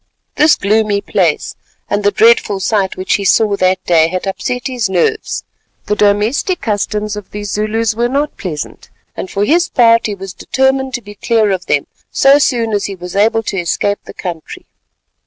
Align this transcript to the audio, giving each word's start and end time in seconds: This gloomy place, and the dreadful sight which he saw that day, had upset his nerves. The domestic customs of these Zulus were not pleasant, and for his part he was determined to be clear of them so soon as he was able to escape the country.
This 0.35 0.55
gloomy 0.55 0.99
place, 1.01 1.55
and 1.87 2.03
the 2.03 2.09
dreadful 2.09 2.59
sight 2.59 2.97
which 2.97 3.13
he 3.17 3.23
saw 3.23 3.55
that 3.57 3.83
day, 3.85 4.07
had 4.07 4.25
upset 4.25 4.65
his 4.65 4.89
nerves. 4.89 5.43
The 5.85 5.95
domestic 5.95 6.59
customs 6.61 7.15
of 7.15 7.29
these 7.29 7.51
Zulus 7.51 7.93
were 7.93 8.09
not 8.09 8.35
pleasant, 8.35 8.89
and 9.15 9.29
for 9.29 9.45
his 9.45 9.69
part 9.69 10.07
he 10.07 10.15
was 10.15 10.33
determined 10.33 10.95
to 10.95 11.03
be 11.03 11.13
clear 11.13 11.51
of 11.51 11.67
them 11.67 11.85
so 12.11 12.39
soon 12.39 12.73
as 12.73 12.85
he 12.85 12.95
was 12.95 13.15
able 13.15 13.43
to 13.43 13.59
escape 13.59 13.99
the 14.05 14.15
country. 14.15 14.65